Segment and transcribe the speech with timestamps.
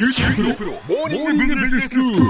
[0.00, 2.26] 九州大学モーニングビジネススクール。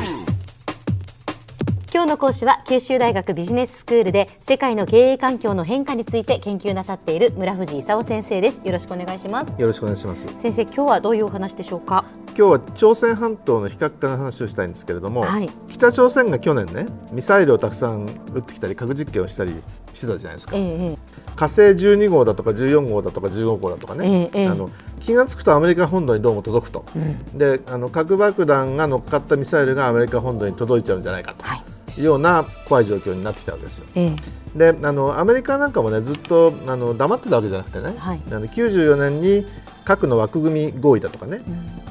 [1.92, 10.26] 今日の講師は九州大学ビジネススクールで世界の経営環境の変化について研究なさっている村藤勲先生ですよろしくお願いしますよろしくお願いします。
[10.36, 12.04] 先生今日はどういうお話でしょうか？
[12.30, 19.54] 今日は朝鮮半島の非核化の話をしたいんですけれども、はい北朝鮮が去年ねミサイルをたくさん撃ってきたり核実験をしたり
[19.94, 20.56] してたじゃないですか。
[20.56, 20.98] ええ
[21.40, 24.68] 火星12号だとか14号だとか15号だとかね、えあの
[25.00, 26.84] 気が付くとアメリカ本土にどうも届くと、
[27.32, 31.42] であの核爆弾が乗っかったミサイルがアメリカ本土に届いちゃうんじゃないかと。
[31.42, 31.54] は
[31.96, 32.04] い。
[32.04, 33.86] ような怖い状況になってきたわけですよ。
[33.94, 34.14] え
[34.54, 34.72] え。
[34.74, 38.20] であのアメリカなんかもねずっとあの黙ってたわけじゃなくてね、はい。
[38.26, 39.46] あの94年に
[39.86, 41.40] 核の枠組み合意だとかね、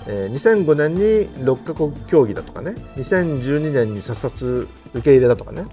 [0.06, 2.76] えー2005年に6カ国協議だとかね。
[2.98, 5.66] 2012年に査察受け入れだとかね。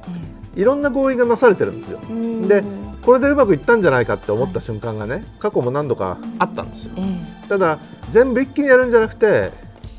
[0.54, 1.98] いろんな合意がなされてるんですよ。
[1.98, 2.48] ん。
[2.48, 2.64] で
[3.06, 6.94] これでうまくいったんじゃないかって思った瞬間がね過去も何度かあったんですよ。
[6.98, 7.02] え
[7.44, 7.48] え。
[7.48, 7.78] ただ
[8.10, 9.52] 全部一気にやるんじゃなくて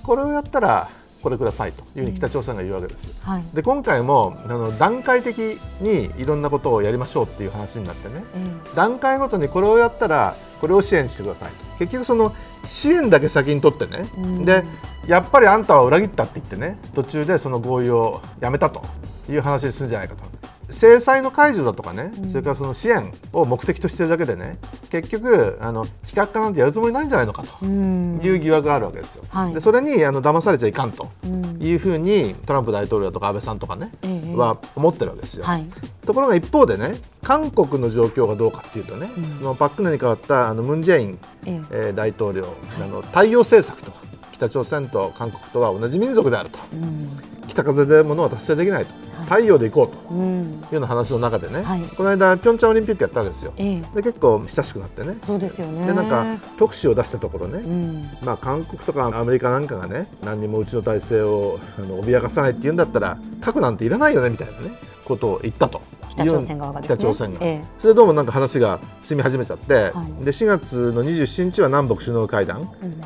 [0.04, 0.90] これをやったら
[1.24, 3.14] これくださいというふうに北朝鮮が言うわけですよ。
[3.22, 3.46] はい。
[3.54, 8.26] で今回もあの段階的にいろんなことをやりましょうっていう話になってね。
[8.36, 8.76] え。
[8.76, 11.56] 段階ごとにこれをやったらこれを支援してくださいと。
[11.80, 12.34] 結局その
[12.66, 14.44] 支援だけ先に取ってね、うん。
[14.44, 14.66] で
[15.08, 16.78] やっぱりあんたは裏切ったって言ってね。
[16.94, 18.82] 途中でその合意をやめたと
[19.30, 20.37] いう話にするんじゃないかと
[20.70, 24.58] 制裁の解除だとかね、それからその支援を目的としてるだけでね
[24.90, 27.66] 結局あの非核化なんてやるつもりないんじゃないのかと。
[27.66, 29.54] いう疑惑があるわけですよ、はい。
[29.54, 31.58] でそれにあの騙されちゃいかんとうん。
[31.62, 34.36] いうふうにトランプ大統領とか安倍さんとかね、ええ。
[34.36, 35.46] は思ってるわけですよ。
[35.46, 35.66] はい。
[36.06, 39.38] ところが一方でね韓国の状況がどうかっていうとね、うん。
[39.38, 41.62] そのパックネに代わったあのムン・ジェイン、ええ。
[41.72, 43.92] えー大統領、あの太陽政策と
[44.32, 46.60] 北朝鮮と韓国とは同じ民族であると。
[46.74, 47.10] うん
[47.58, 49.26] 北風で物は達成できないと、はい。
[49.26, 51.82] 太陽で行こうとうんいうような話の中でね、はい。
[51.82, 53.54] この間ピョンチャンオリンピックやったわけですよ。
[53.58, 53.82] ええ。
[53.96, 55.18] で結構親しくなってね。
[55.26, 55.88] そうですよね。
[55.88, 56.26] でなんか
[56.58, 58.10] 特使を出したところね、うん。
[58.22, 64.70] まあ、韓国とかアメリカなんかがね何にもうちの体制をあの脅かさないって言うんだったら核なんていらないよねみたいなね
[65.06, 65.82] ことを言ったと。
[66.12, 66.86] 北朝鮮側がね。
[66.86, 67.64] 北朝鮮が、ええ。
[67.80, 70.26] それでどうもなんか話が進み始めちゃって、はい。
[70.26, 72.62] で4月の27日は南北首脳会談。
[72.62, 73.02] うん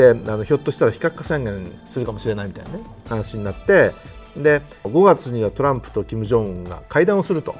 [0.00, 3.92] であのひょっとしたら非核化宣言するかもしれないみたいなね話になって
[4.36, 7.54] で5月にはトランプと金正恩が会談をすると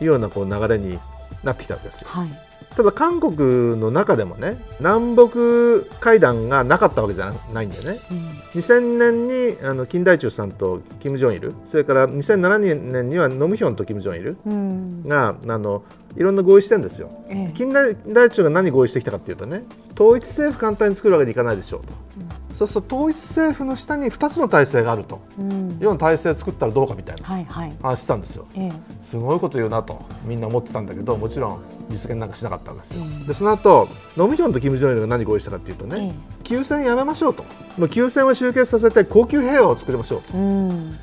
[0.00, 0.98] いうようなこう流れに
[1.44, 2.08] なってきたんですよ。
[2.10, 7.98] はいただ韓国の中でもね南北会談がなかったわけじゃないんだよね。
[8.10, 8.18] うん。
[8.60, 12.58] 2000年にあの金大中さんと金正日それから2007
[12.92, 15.08] 年にはノムヒョンと金正日うん。
[15.08, 15.84] があの
[16.16, 17.10] いろんな合意してるんですよ。
[17.28, 17.52] ええ。
[17.54, 19.64] 金大大中が何合意してきたかっていうとね
[19.98, 21.94] 統一政府簡単に作るわけにいかないでしょうと、
[22.56, 25.20] そうすると統一政府の下に2つの体制があると。
[25.38, 25.78] うん。
[25.78, 27.72] ような体制を作ったらどうかみたいなはいはい。
[27.82, 28.46] 話したんですよ。
[28.54, 28.72] ええ。
[29.02, 33.26] すごいこと言うなとみんな思ってたんだけどもちろん実現なんかしなかったんですよ、うん。
[33.26, 37.44] でその後ノムヒョンとキム・ジョンイルが何合意したかっていうとね、え休戦やめましょうと。
[37.76, 40.38] もう休戦を終結させて高級平和を作りましょうと。
[40.38, 40.96] うん。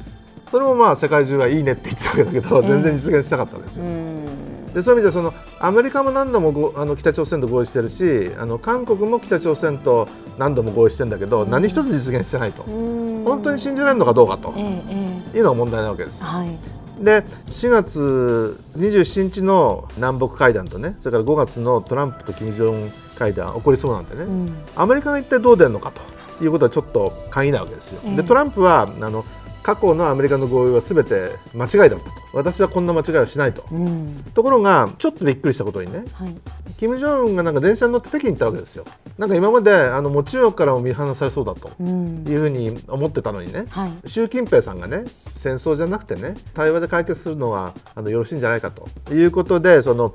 [0.50, 4.43] それもまあ世界中がいいねって言ってたわけだけど、全然実現しなかったんですよ、うん
[4.74, 10.08] でそういう意味でそのアメリカも何度もごあの北朝鮮と合意してるしあの韓国も北朝鮮と
[10.38, 13.24] 何度も合意してるんだけど、何一つ実現してないと、うん。
[13.24, 16.26] 本当に信じられるのかどうかというのが問題なわけですえ。
[16.26, 16.58] はい。
[17.04, 24.56] で4月27日の南北会談とねそれから5月のトランプと金正恩会談起こりそうなんでね、うん。
[24.76, 28.02] アメリカが一体どう出るのかということはちょっと鍵なわけですよ。
[28.06, 28.16] ええ。
[28.18, 29.24] でトランプはあの
[29.64, 32.12] 過去のアメリカの合意はすべて間違いだったと。
[32.34, 33.64] 私はこんな間違いはしないと。
[33.72, 34.24] うん。
[34.34, 36.36] ところがちょっとびっくりしたことにねはい。
[36.78, 38.84] 金正恩がなんか電車に乗って北京に行ったわけですよ。
[39.18, 42.26] なんか今まであのもう中国からも見放されそうだとうん。
[42.28, 44.10] いうふうに思ってたのにね、はい。
[44.10, 48.88] 習近平さんがね戦争じゃなくてね対話で解決するのはあのよろしいんじゃないかと。
[49.14, 50.14] いうことでその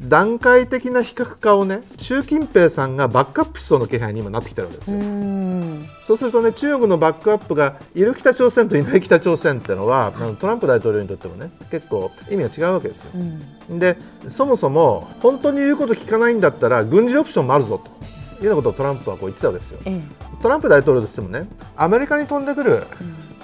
[0.00, 4.98] 段階的な非核化をね習近平さんがバックアップしそうな気配に今なってきてるわけですよ。
[4.98, 13.10] うんそうするとね中国のバックアップがいる北朝鮮といない北朝鮮っていうのは、トランプ大統領にとってもね結構意味が違うわけですよ。
[13.14, 13.98] うんで
[14.28, 17.90] そもそも本当に言うこと聞かないんだったら軍事オプションもあるぞと
[18.42, 19.80] いうようなことをトランプはこう言ってたわけですよ。
[19.84, 22.84] ええトランプ大統領としてもねアメリカに飛んでくる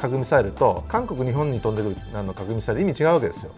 [0.00, 3.52] 核ミサイルと韓国、日本に飛んでくるあの核ミサイル意味違うわけですよ。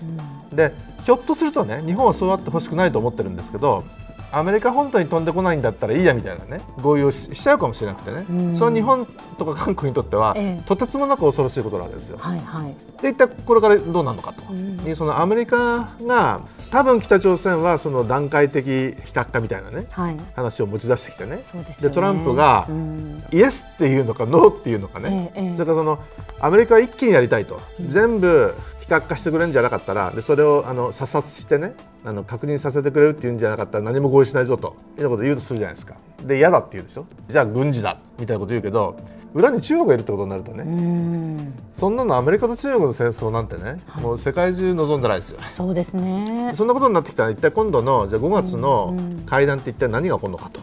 [0.53, 0.73] で
[1.05, 3.85] ひょっとするとね日本はそうあってほしくないと思ってるんですけど
[4.33, 8.57] アメリカ本島に飛んでこないんだったらいいやみたいなね合意をししちゃうかもしれなくてね、うん。
[8.57, 9.07] その日本
[9.39, 10.63] とか韓国にとっては、ええ。
[10.67, 12.19] とてつもなく恐ろしいことなわけですよ。
[12.19, 13.03] はいはい。
[13.03, 16.41] で一体これからどうなるのかと、うんそのアメリカが
[16.71, 20.17] 多分北朝鮮はその段階的非核化みたいなねはい。
[20.35, 21.37] 話を持ち出してきてね。
[21.37, 21.77] でね。
[21.81, 23.25] でトランプがうん。
[23.33, 25.57] イエスっていうのかノーっていうのかね、ええええ。
[25.57, 25.99] だからその
[26.41, 28.55] アメリカは一気にやりたいと、全部
[28.87, 31.75] 非非核化してくれるんじゃなかったらでそれをあの査察してね
[32.05, 35.97] あの確認させてくれるっていうんじゃなかったら何も合意しないぞということを言うとするじゃないですか。
[36.25, 37.07] で嫌だって言うでしょ。
[37.29, 38.97] じゃあ軍事だみたいなこと言うけど
[39.35, 45.41] 裏に中国がいるってことになるとねそんなのアメリカと中国の戦争なんてね、もう世界中望んでないですよ。
[45.51, 46.53] そうですね。
[46.55, 48.97] そんなことになってきたら一体今度のじゃあ5月の
[49.27, 50.61] 会談って一体何が起こるのかと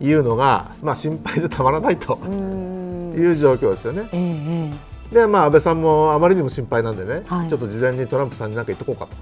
[0.00, 0.12] い。
[0.12, 4.08] うのが、まあ、心配でたまらないという状況ですよね。
[4.12, 7.48] ええでまあ、安倍さんもあまりにも心配なんでね、はい。
[7.48, 9.12] ちょっと事前にトランプさんに何か言っとこうかと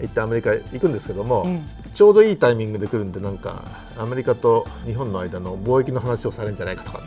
[0.00, 1.60] 言ってアメリカへ行くんですけども、え
[1.92, 3.62] ちょうどいいタイミングで来るんでなんか
[3.98, 7.04] アメリカと日本の間の貿易の話をされるんじゃないかとかね、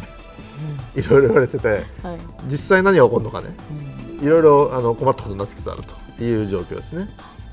[0.95, 1.83] いろいろ言われててはい。
[2.45, 3.47] 実際何が起こるのかね、
[4.21, 5.81] いろいろあの困ったことになってきつつある
[6.17, 7.09] という状況ですね。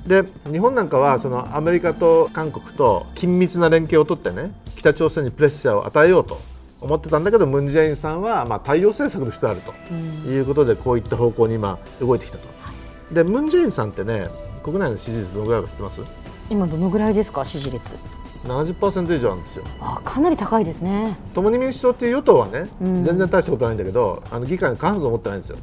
[0.06, 0.22] で
[0.52, 6.42] 日本なんかはそのアメリカと韓国と緊密な連携を取ってね北朝鮮にプレッシャーを与えようと
[6.84, 9.72] 思ってたんだけどムン・ジェインさんはまあ対応政策の人であると
[10.28, 12.46] いうことでこういった方向に今動いてきたと。
[13.12, 14.28] でムン・ジェインさんってね
[14.62, 16.00] 国内の支持率どのぐらいか知ってます？
[16.50, 17.94] 今どのぐらいですか支持率
[18.44, 19.64] ?70% 以上なんですよ。
[19.80, 25.58] あかなり高いですね共に民主党っていう与党はね、うん全然大したことないんだけどあの議会の過半数を持ってないんですよ。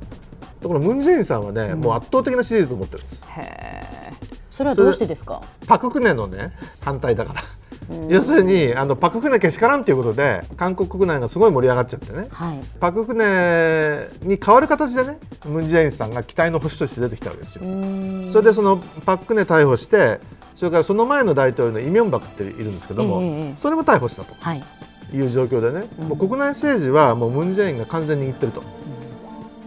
[0.59, 3.23] ところがムン・ジェインさんはね、もう圧倒的な支持率を持ってるんです。
[3.37, 4.13] へえ
[4.51, 5.41] それはどうしてですか？
[5.65, 6.51] パク・クネのね
[6.81, 7.41] 反対だから。
[8.09, 12.27] 要するにあのパク・クネけしからんということで韓国国内がすごい盛り上がっちゃってね。
[12.31, 12.59] はい。
[12.79, 17.63] パク・クネに代わる形でねムン・ジェインさんが期待の星として出てきたわけですよ。
[18.29, 20.19] それでそのパク・クネ逮捕して
[20.55, 24.35] それからその前の大統領のイ・ミョンバクっているんですけども、それも逮捕したと。
[24.39, 24.63] はい。
[25.13, 28.63] いう状況でね、もう国内政治はもうムン・ジェインが完全に握ってると、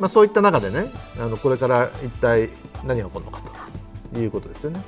[0.01, 0.87] まあ、そういった中でね
[1.19, 2.49] あのこれから一体
[2.85, 3.41] 何が起こるのか
[4.13, 4.81] ということですよね。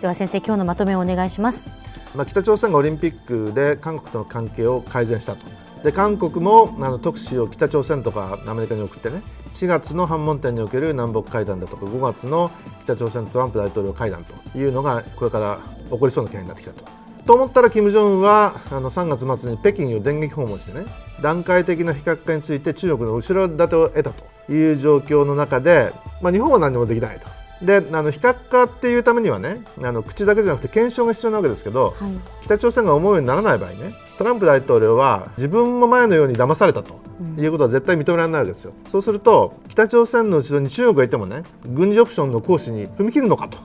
[0.00, 1.70] では先生今日のまとめをお願いします
[2.16, 5.46] まあ、北朝鮮がオリンピックで韓国との関係を改善したと。
[5.84, 9.22] で韓国もあの特使を北朝鮮とかアメリカに送ってね
[9.52, 12.50] 4月の反問店における南北会談だとか5月の
[12.84, 15.60] 北朝鮮トランプ大統領会談というのがこれから
[15.90, 16.84] 起こりそうな懸念になってきたと。
[17.26, 20.86] と思ったら金正恩はあの3月末に北京を電撃訪問してね
[21.20, 25.92] 段階的な非核化について中国の後ろ盾を得たという状況の中で、
[26.22, 27.35] まあ、日本は何もできないと。
[27.62, 32.12] であの非核化っていうためにはねあの口だけじゃなくて検証が必要なわけですけど、はい。
[32.42, 37.00] 北朝鮮が思うようにならない場合ねトランプ大統領は自分も前のように騙されたと
[37.38, 43.58] いうことは絶対認められないわけですよ、そうすると北朝鮮の後ろに中国がいてもね軍事オプションの行使に踏み切るのかと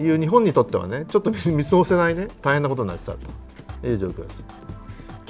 [0.00, 3.18] いう日本にとってはねちょっと見過ごせないね大変なことになりつつある
[3.82, 4.44] という状況です。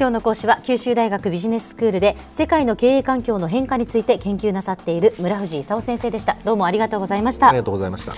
[0.00, 6.38] 今日の講師は九州大学ビジネススクールで世界の経営環境の変化について研究なさっている村藤勲先生でした。
[6.42, 7.50] どうもありがとうございました。
[7.50, 8.14] ありがとうございました。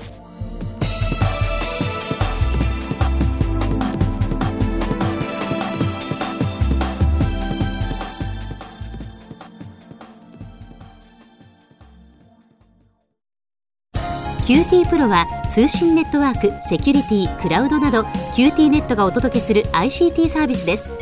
[14.46, 18.02] QT プロは通信ネットワーク、セキュリティ、クラウドなど
[18.36, 21.01] QT ネットがお届けする ICT サービスです